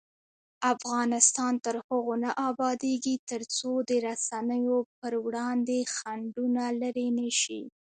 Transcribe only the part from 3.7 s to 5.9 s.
د رسنیو پر وړاندې